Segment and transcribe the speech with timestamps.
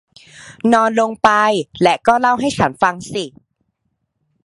[0.73, 1.29] นอนลงไป
[1.81, 3.25] และก็เล่าให้ฉันฟังสิ